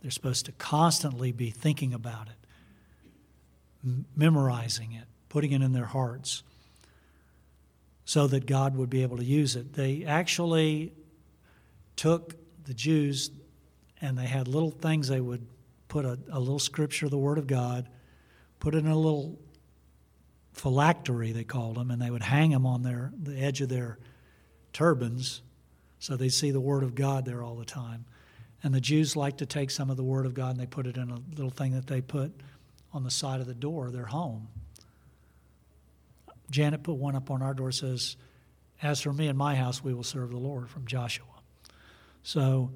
[0.00, 6.42] They're supposed to constantly be thinking about it, memorizing it, putting it in their hearts
[8.04, 9.74] so that God would be able to use it.
[9.74, 10.92] They actually
[11.94, 12.34] took
[12.64, 13.30] the Jews
[14.00, 15.46] and they had little things they would
[15.86, 17.88] put a, a little scripture, the Word of God,
[18.58, 19.38] put it in a little
[20.52, 23.98] phylactery, they called them, and they would hang them on their, the edge of their
[24.72, 25.42] turbans
[25.98, 28.04] so they see the Word of God there all the time.
[28.62, 30.86] And the Jews like to take some of the Word of God and they put
[30.86, 32.32] it in a little thing that they put
[32.92, 34.48] on the side of the door of their home.
[36.50, 38.16] Janet put one up on our door says,
[38.82, 41.26] As for me and my house, we will serve the Lord from Joshua.
[42.22, 42.72] So,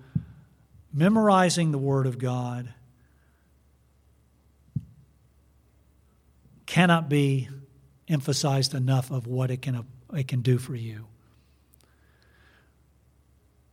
[0.92, 2.72] memorizing the Word of God
[6.64, 7.48] cannot be
[8.08, 11.06] emphasized enough of what it can, it can do for you.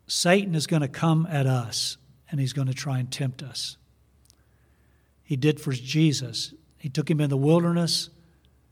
[0.07, 1.97] Satan is going to come at us
[2.29, 3.77] and he's going to try and tempt us.
[5.23, 6.53] He did for Jesus.
[6.77, 8.09] He took him in the wilderness,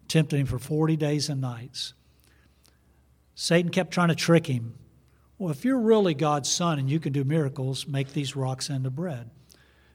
[0.08, 1.94] tempted him for 40 days and nights.
[3.36, 4.76] Satan kept trying to trick him.
[5.38, 8.92] Well, if you're really God's son and you can do miracles, make these rocks into
[8.92, 9.32] bread.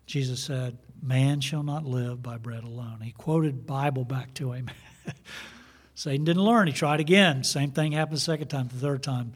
[0.07, 3.01] Jesus said, Man shall not live by bread alone.
[3.03, 4.71] He quoted Bible back to him.
[5.97, 6.67] Satan didn't learn.
[6.67, 7.43] He tried again.
[7.43, 9.33] Same thing happened the second time, the third time.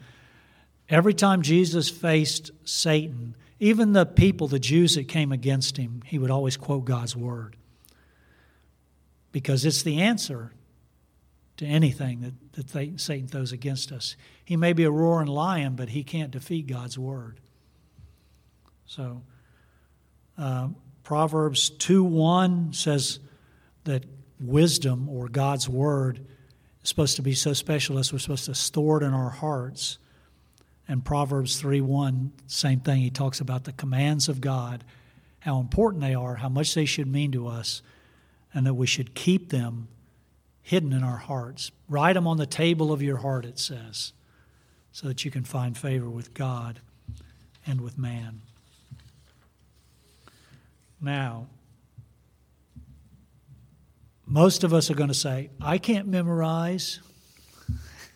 [0.90, 6.18] Every time Jesus faced Satan, even the people, the Jews that came against him, he
[6.18, 7.56] would always quote God's word.
[9.32, 10.52] Because it's the answer
[11.56, 14.14] to anything that, that Satan throws against us.
[14.44, 17.40] He may be a roaring lion, but he can't defeat God's word.
[18.84, 19.22] So,
[20.36, 20.68] uh,
[21.04, 23.18] Proverbs 2 1 says
[23.84, 24.04] that
[24.38, 26.26] wisdom or God's word
[26.82, 29.98] supposed to be so special as we're supposed to store it in our hearts.
[30.88, 33.00] And Proverbs 3 1, same thing.
[33.00, 34.84] He talks about the commands of God,
[35.40, 37.82] how important they are, how much they should mean to us,
[38.52, 39.88] and that we should keep them
[40.62, 41.70] hidden in our hearts.
[41.88, 44.12] Write them on the table of your heart, it says,
[44.92, 46.80] so that you can find favor with God
[47.66, 48.40] and with man.
[51.00, 51.46] Now,
[54.30, 57.00] most of us are going to say, I can't memorize.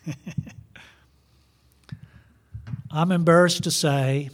[2.89, 4.29] I'm embarrassed to say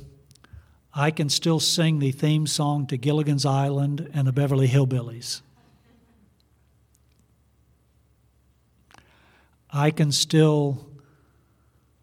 [0.93, 5.41] I can still sing the theme song to Gilligan's Island and the Beverly Hillbillies.
[9.71, 10.85] I can still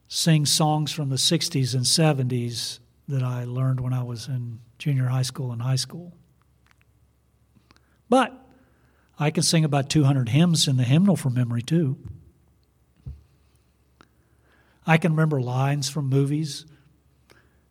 [0.08, 5.06] sing songs from the 60s and 70s that I learned when I was in junior
[5.06, 6.14] high school and high school.
[8.08, 8.47] But
[9.18, 11.98] I can sing about 200 hymns in the hymnal from memory, too.
[14.86, 16.64] I can remember lines from movies.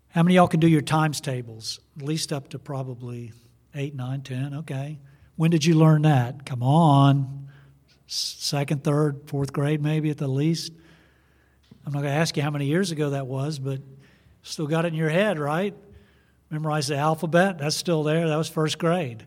[0.10, 1.80] How many of y'all can do your times tables?
[1.98, 3.34] At least up to probably
[3.74, 4.54] 8, 9, 10.
[4.56, 5.00] Okay.
[5.36, 6.46] When did you learn that?
[6.46, 7.50] Come on.
[8.08, 10.72] Second, third, fourth grade, maybe at the least.
[11.86, 13.80] I'm not going to ask you how many years ago that was, but
[14.44, 15.74] still got it in your head, right?
[16.50, 17.58] Memorize the alphabet.
[17.60, 18.28] That's still there.
[18.28, 19.26] That was first grade.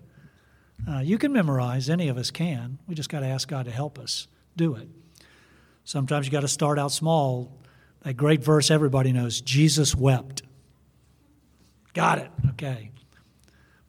[0.89, 2.79] Uh, you can memorize, any of us can.
[2.87, 4.89] We just got to ask God to help us do it.
[5.85, 7.59] Sometimes you got to start out small.
[8.03, 10.43] That great verse everybody knows Jesus wept.
[11.93, 12.31] Got it.
[12.51, 12.91] Okay.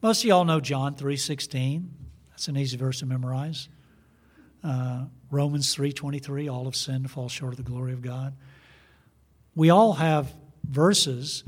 [0.02, 1.86] Most of y'all know John 3.16.
[2.30, 3.68] That's an easy verse to memorize.
[4.64, 8.34] Uh, Romans 3.23, all have sinned fall short of the glory of God.
[9.54, 10.34] We all have
[10.68, 11.44] verses.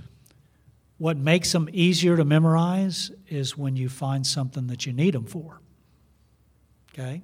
[1.04, 5.26] What makes them easier to memorize is when you find something that you need them
[5.26, 5.60] for.
[6.94, 7.20] Okay?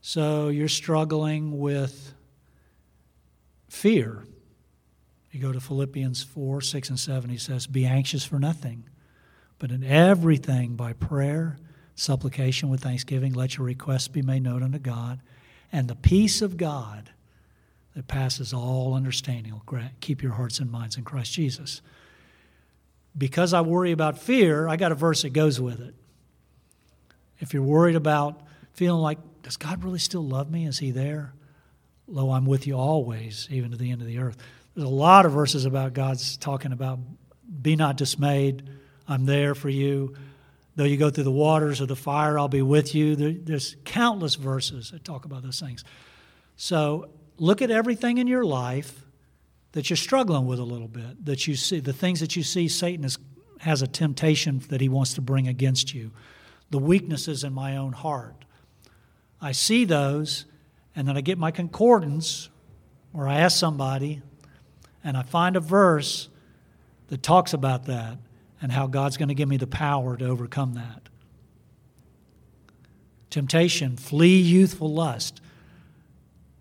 [0.00, 2.14] So you're struggling with
[3.68, 4.22] fear.
[5.32, 7.30] You go to Philippians 4, 6, and 7.
[7.30, 8.84] He says, Be anxious for nothing,
[9.58, 11.58] but in everything by prayer,
[11.96, 15.18] supplication with thanksgiving, let your requests be made known unto God.
[15.72, 17.10] And the peace of God
[17.96, 21.82] that passes all understanding will keep your hearts and minds in Christ Jesus.
[23.16, 25.94] Because I worry about fear, I got a verse that goes with it.
[27.38, 30.66] If you're worried about feeling like, does God really still love me?
[30.66, 31.32] Is He there?
[32.06, 34.36] Lo, I'm with you always, even to the end of the earth.
[34.74, 36.98] There's a lot of verses about God's talking about,
[37.62, 38.68] be not dismayed,
[39.06, 40.16] I'm there for you.
[40.76, 43.14] Though you go through the waters or the fire, I'll be with you.
[43.14, 45.84] there's countless verses that talk about those things.
[46.56, 49.03] So look at everything in your life
[49.74, 52.68] that you're struggling with a little bit, that you see, the things that you see
[52.68, 53.18] Satan is,
[53.58, 56.12] has a temptation that he wants to bring against you,
[56.70, 58.44] the weaknesses in my own heart.
[59.40, 60.44] I see those,
[60.94, 62.50] and then I get my concordance,
[63.12, 64.22] or I ask somebody,
[65.02, 66.28] and I find a verse
[67.08, 68.18] that talks about that
[68.62, 71.08] and how God's going to give me the power to overcome that.
[73.28, 75.40] Temptation, flee youthful lust.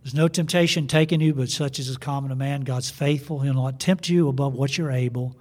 [0.04, 2.62] There's no temptation taken you, but such as is common to man.
[2.62, 3.40] God's faithful.
[3.40, 5.38] He'll not tempt you above what you're able,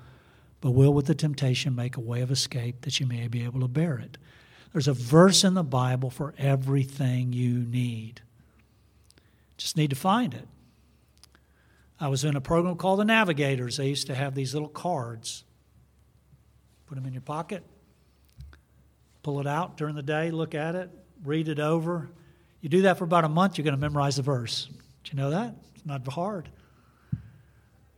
[0.61, 3.61] but will with the temptation make a way of escape that you may be able
[3.61, 4.19] to bear it.
[4.73, 8.23] There's a verse in the Bible for everything you need.
[9.57, 10.47] Just need to find it.
[12.01, 13.77] I was in a program called The Navigators.
[13.79, 15.45] They used to have these little cards.
[16.87, 17.65] Put them in your pocket,
[19.23, 20.91] pull it out during the day, look at it,
[21.25, 22.11] read it over.
[22.63, 24.69] You do that for about a month, you're going to memorize the verse.
[25.05, 25.55] Do you know that?
[25.75, 26.49] It's not hard.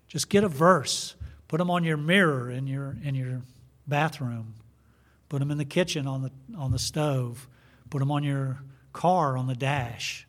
[0.08, 1.14] Just get a verse,
[1.48, 3.42] put them on your mirror in your, in your
[3.86, 4.54] bathroom,
[5.28, 7.46] put them in the kitchen on the, on the stove,
[7.90, 8.62] put them on your
[8.94, 10.26] car on the dash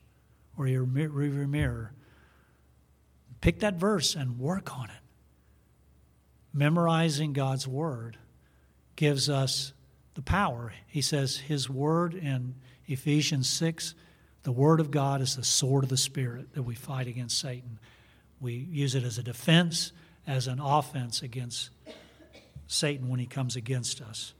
[0.58, 1.94] or your rearview mirror.
[3.40, 5.02] Pick that verse and work on it.
[6.54, 8.18] Memorizing God's Word
[8.96, 9.72] gives us
[10.16, 10.74] the power.
[10.88, 12.56] He says His Word in
[12.88, 13.94] Ephesians 6
[14.46, 17.80] the Word of God is the sword of the Spirit that we fight against Satan.
[18.40, 19.92] We use it as a defense,
[20.28, 21.72] as an offense against
[22.68, 24.36] Satan when he comes against us.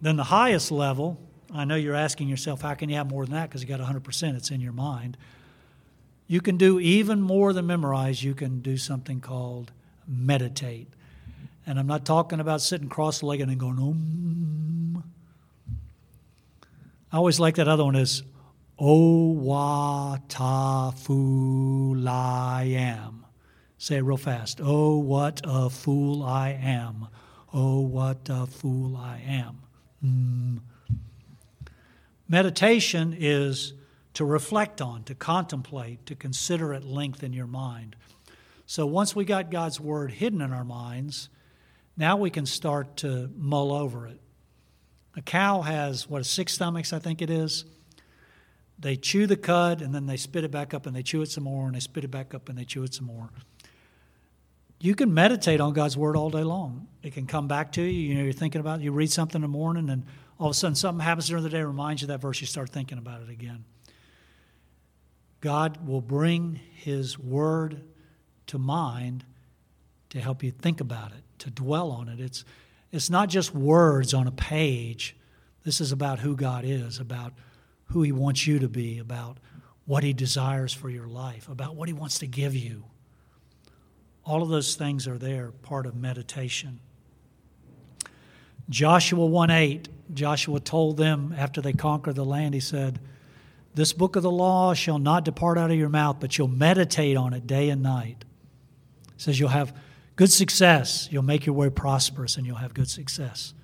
[0.00, 1.18] Then the highest level,
[1.54, 3.48] I know you're asking yourself, how can you have more than that?
[3.48, 5.16] Because you got 100%, it's in your mind.
[6.26, 9.70] You can do even more than memorize, you can do something called
[10.08, 10.88] meditate.
[11.64, 15.04] And I'm not talking about sitting cross legged and going, um.
[17.12, 18.22] I always like that other one is,
[18.78, 23.24] O wa ta fool I am.
[23.78, 24.60] Say it real fast.
[24.62, 27.08] Oh, what a fool I am.
[27.52, 29.62] Oh, what a fool I am.
[30.04, 30.60] Mm.
[32.28, 33.74] Meditation is
[34.14, 37.96] to reflect on, to contemplate, to consider at length in your mind.
[38.66, 41.28] So once we got God's Word hidden in our minds,
[41.96, 44.20] now we can start to mull over it.
[45.16, 47.64] A cow has, what, six stomachs, I think it is.
[48.78, 51.30] They chew the cud and then they spit it back up and they chew it
[51.30, 53.30] some more and they spit it back up and they chew it some more.
[54.78, 56.86] You can meditate on God's Word all day long.
[57.02, 57.88] It can come back to you.
[57.88, 58.84] You know, you're thinking about it.
[58.84, 60.04] You read something in the morning and
[60.38, 62.68] all of a sudden something happens during the day, reminds you that verse, you start
[62.68, 63.64] thinking about it again.
[65.40, 67.80] God will bring His Word
[68.48, 69.24] to mind
[70.10, 72.20] to help you think about it, to dwell on it.
[72.20, 72.44] It's,
[72.92, 75.16] it's not just words on a page.
[75.64, 77.32] This is about who God is, about
[77.86, 79.38] who He wants you to be, about
[79.84, 82.84] what He desires for your life, about what He wants to give you.
[84.24, 86.80] All of those things are there, part of meditation.
[88.68, 92.98] Joshua 1 8, Joshua told them after they conquered the land, he said,
[93.76, 97.14] this book of the law shall not depart out of your mouth, but you'll meditate
[97.14, 98.24] on it day and night.
[99.08, 99.78] It says you'll have
[100.16, 101.08] good success.
[101.10, 103.54] You'll make your way prosperous and you'll have good success.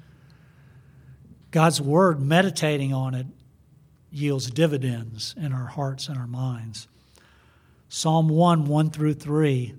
[1.50, 3.26] God's word, meditating on it,
[4.10, 6.86] yields dividends in our hearts and our minds.
[7.88, 9.74] Psalm 1 1 through 3.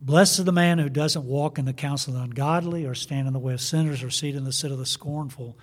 [0.00, 3.26] Blessed is the man who doesn't walk in the counsel of the ungodly, or stand
[3.26, 5.58] in the way of sinners, or seat in the seat of the scornful,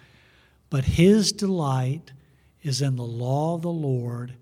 [0.70, 2.12] but his delight
[2.62, 4.36] is in the law of the Lord,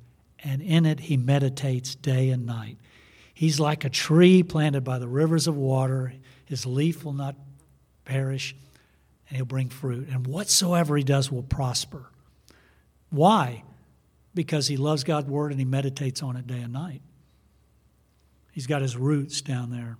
[0.43, 2.77] and in it he meditates day and night.
[3.35, 6.13] He's like a tree planted by the rivers of water.
[6.45, 7.35] His leaf will not
[8.05, 8.55] perish,
[9.27, 10.07] and he'll bring fruit.
[10.07, 12.05] And whatsoever he does will prosper.
[13.09, 13.63] Why?
[14.33, 17.01] Because he loves God's word and he meditates on it day and night.
[18.53, 19.97] He's got his roots down there.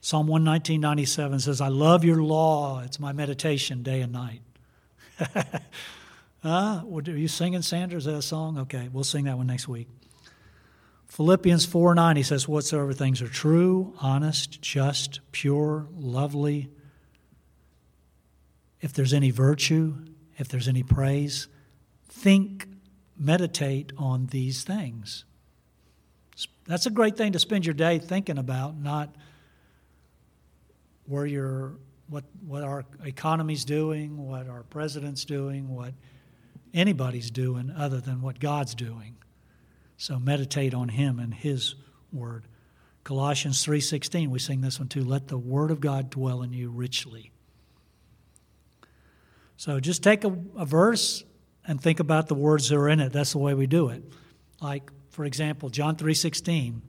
[0.00, 2.82] Psalm 119.97 says, I love your law.
[2.84, 4.40] It's my meditation day and night.
[6.44, 7.98] uh, are you singing, Sandra?
[7.98, 8.58] Is that song?
[8.58, 9.86] Okay, we'll sing that one next week.
[11.08, 16.70] Philippians 4 9, he says, Whatsoever things are true, honest, just, pure, lovely,
[18.80, 19.96] if there's any virtue,
[20.38, 21.48] if there's any praise,
[22.08, 22.68] think,
[23.18, 25.24] meditate on these things.
[26.66, 29.14] That's a great thing to spend your day thinking about, not
[31.06, 31.76] where your
[32.08, 35.94] what what our economy's doing, what our president's doing, what
[36.74, 39.16] anybody's doing other than what God's doing.
[39.96, 41.74] So meditate on him and his
[42.12, 42.46] word.
[43.04, 46.70] Colossians 3:16, we sing this one too, let the word of God dwell in you
[46.70, 47.30] richly.
[49.56, 51.24] So just take a, a verse
[51.66, 53.12] and think about the words that are in it.
[53.12, 54.02] That's the way we do it.
[54.60, 56.82] Like for example, John 3:16.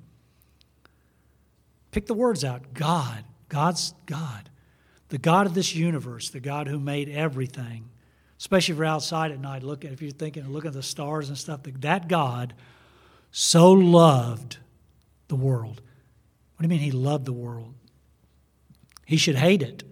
[1.92, 2.74] Pick the words out.
[2.74, 4.50] God, God's God.
[5.10, 7.90] The God of this universe, the God who made everything.
[8.38, 11.30] Especially if you're outside at night, look at if you're thinking looking at the stars
[11.30, 12.54] and stuff, that God
[13.32, 14.58] so loved
[15.28, 15.82] the world.
[16.56, 17.74] What do you mean he loved the world?
[19.06, 19.84] He should hate it.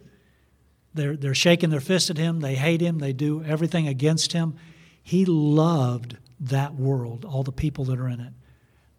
[0.93, 2.39] They're, they're shaking their fist at him.
[2.39, 2.99] They hate him.
[2.99, 4.55] They do everything against him.
[5.03, 8.33] He loved that world, all the people that are in it,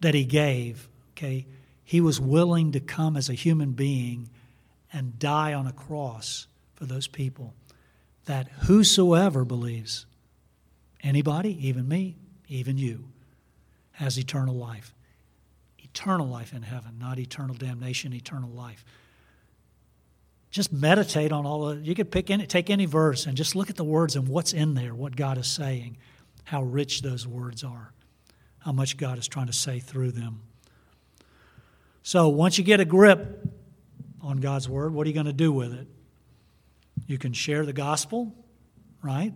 [0.00, 0.88] that he gave.
[1.12, 1.46] Okay?
[1.82, 4.28] He was willing to come as a human being
[4.92, 7.54] and die on a cross for those people.
[8.26, 10.06] That whosoever believes,
[11.02, 12.16] anybody, even me,
[12.48, 13.08] even you,
[13.96, 14.94] has eternal life.
[15.78, 18.84] Eternal life in heaven, not eternal damnation, eternal life.
[20.50, 23.70] Just meditate on all of You could pick any, take any verse and just look
[23.70, 25.96] at the words and what's in there, what God is saying,
[26.44, 27.92] how rich those words are,
[28.58, 30.42] how much God is trying to say through them.
[32.02, 33.48] So once you get a grip
[34.20, 35.86] on God's word, what are you going to do with it?
[37.06, 38.34] You can share the gospel,
[39.02, 39.32] right?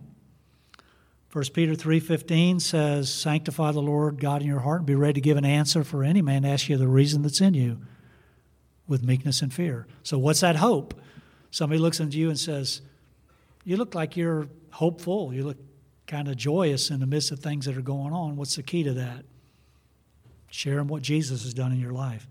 [1.31, 5.21] 1 Peter 3:15 says, "Sanctify the Lord God in your heart and be ready to
[5.21, 7.79] give an answer for any man ask you the reason that's in you
[8.85, 10.93] with meekness and fear." So what's that hope?
[11.49, 12.81] Somebody looks into you and says,
[13.63, 15.33] "You look like you're hopeful.
[15.33, 15.57] You look
[16.05, 18.35] kind of joyous in the midst of things that are going on.
[18.35, 19.23] What's the key to that?
[20.49, 22.27] Share them what Jesus has done in your life.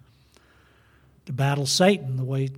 [1.24, 2.50] To battle Satan the way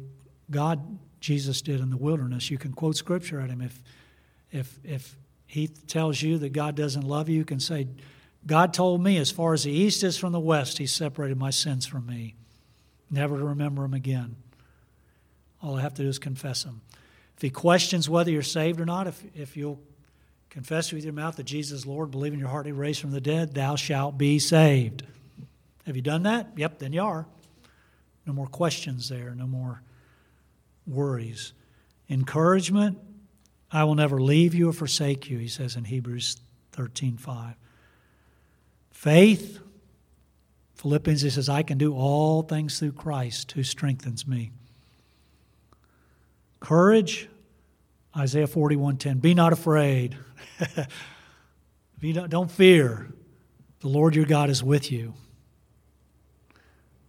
[0.51, 2.51] God Jesus did in the wilderness.
[2.51, 3.81] You can quote scripture at him if
[4.51, 5.17] if if
[5.53, 7.87] he tells you that God doesn't love you, you can say,
[8.47, 11.51] God told me, as far as the east is from the west, He separated my
[11.51, 12.37] sins from me,
[13.11, 14.37] never to remember them again.
[15.63, 16.81] All I have to do is confess them.
[17.37, 19.79] If He questions whether you're saved or not, if, if you'll
[20.49, 23.11] confess with your mouth that Jesus is Lord, believe in your heart He raised from
[23.11, 25.03] the dead, thou shalt be saved.
[25.85, 26.49] Have you done that?
[26.57, 27.27] Yep, then you are.
[28.25, 29.83] No more questions there, no more
[30.87, 31.53] worries.
[32.09, 32.97] Encouragement,
[33.73, 36.37] I will never leave you or forsake you, he says in Hebrews
[36.73, 37.55] 13 5.
[38.91, 39.59] Faith,
[40.75, 44.53] Philippians, he says, I can do all things through Christ who strengthens me.
[46.61, 47.29] Courage,
[48.17, 49.21] Isaiah 41:10.
[49.21, 50.17] Be not afraid.
[51.99, 53.09] Be not, don't fear.
[53.81, 55.15] The Lord your God is with you.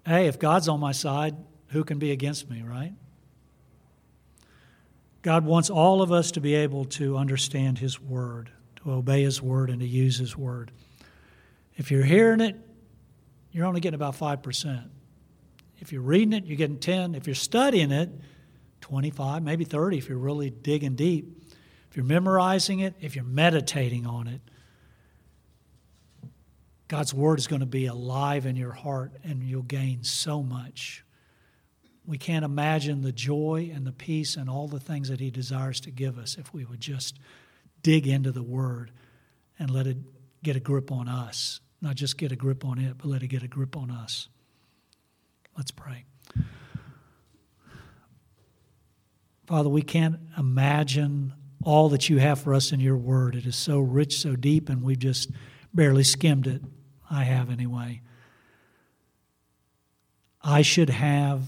[0.05, 1.35] Hey, if God's on my side,
[1.67, 2.93] who can be against me, right?
[5.23, 8.51] God wants all of us to be able to understand His Word,
[8.83, 10.69] to obey His Word, and to use His Word.
[11.75, 12.57] If you're hearing it,
[13.51, 14.89] you're only getting about 5%.
[15.79, 17.15] If you're reading it, you're getting 10.
[17.15, 18.09] If you're studying it,
[18.81, 21.41] 25, maybe 30 if you're really digging deep.
[21.89, 24.41] If you're memorizing it, if you're meditating on it,
[26.89, 31.05] God's Word is going to be alive in your heart and you'll gain so much
[32.05, 35.79] we can't imagine the joy and the peace and all the things that He desires
[35.81, 37.17] to give us if we would just
[37.81, 38.91] dig into the Word
[39.57, 39.97] and let it
[40.43, 41.61] get a grip on us.
[41.81, 44.27] Not just get a grip on it, but let it get a grip on us.
[45.57, 46.05] Let's pray.
[49.45, 51.33] Father, we can't imagine
[51.63, 53.35] all that you have for us in your word.
[53.35, 55.29] It is so rich, so deep, and we've just
[55.73, 56.61] barely skimmed it.
[57.09, 58.01] I have anyway.
[60.41, 61.43] I should have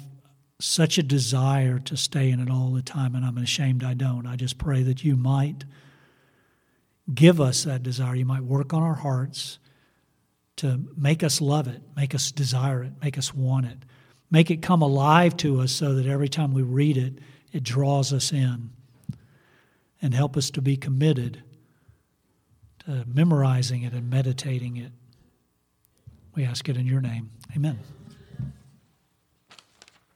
[0.60, 4.26] such a desire to stay in it all the time, and I'm ashamed I don't.
[4.26, 5.66] I just pray that you might
[7.14, 8.16] give us that desire.
[8.16, 9.60] You might work on our hearts
[10.58, 13.78] to make us love it, make us desire it, make us want it,
[14.32, 17.16] make it come alive to us so that every time we read it,
[17.52, 18.70] it draws us in.
[20.02, 21.42] And help us to be committed
[22.86, 24.92] to memorizing it and meditating it.
[26.36, 27.32] We ask it in your name.
[27.56, 27.80] Amen.